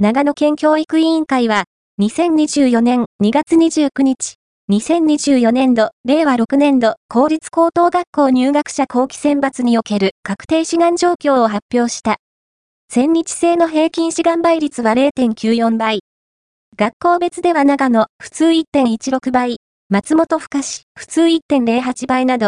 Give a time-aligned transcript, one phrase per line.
[0.00, 1.64] 長野県教育委員会は、
[2.00, 4.36] 2024年2月29日、
[4.70, 12.18] 2024年度、令和6年度、公立高等学校入学者後期選抜における確定志願状況を発表した。
[12.88, 15.98] 千日制の平均志願倍率は0.94倍。
[16.76, 19.56] 学校別では長野、普通1.16倍、
[19.88, 22.46] 松本深市、普通1.08倍など、